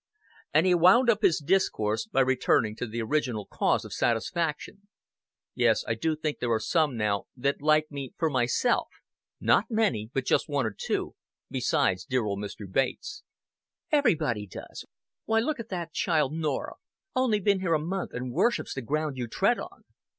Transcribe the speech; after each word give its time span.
And 0.51 0.65
he 0.65 0.73
wound 0.73 1.11
up 1.11 1.21
his 1.21 1.37
discourse 1.37 2.07
by 2.07 2.21
returning 2.21 2.75
to 2.77 2.87
the 2.87 3.03
original 3.03 3.45
cause 3.45 3.85
of 3.85 3.93
satisfaction. 3.93 4.87
"Yes, 5.53 5.83
I 5.87 5.93
do 5.93 6.15
think 6.15 6.39
there 6.39 6.51
are 6.51 6.59
some 6.59 6.97
now 6.97 7.27
that 7.35 7.61
like 7.61 7.91
me 7.91 8.15
for 8.17 8.27
myself 8.27 8.87
not 9.39 9.65
many, 9.69 10.09
but 10.11 10.25
just 10.25 10.49
one 10.49 10.65
or 10.65 10.73
two, 10.75 11.13
besides 11.51 12.03
dear 12.05 12.25
old 12.25 12.39
Mr. 12.39 12.65
Bates." 12.67 13.21
"Everybody 13.91 14.47
does. 14.47 14.85
Why, 15.25 15.39
look 15.39 15.59
at 15.59 15.69
that 15.69 15.93
child, 15.93 16.33
Norah. 16.33 16.77
Only 17.15 17.39
been 17.39 17.59
here 17.59 17.75
a 17.75 17.79
month, 17.79 18.11
and 18.11 18.33
worships 18.33 18.73
the 18.73 18.81
ground 18.81 19.17
you 19.17 19.27
tread 19.27 19.59
on." 19.59 19.83